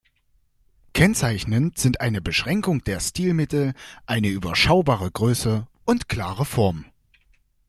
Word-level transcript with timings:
Kennzeichnend 0.93 1.77
sind 1.77 2.01
eine 2.01 2.21
Beschränkung 2.21 2.83
der 2.83 2.99
Stilmittel, 2.99 3.75
eine 4.07 4.29
überschaubare 4.29 5.11
Größe 5.11 5.67
und 5.85 6.09
klare 6.09 6.43
Formen. 6.43 6.87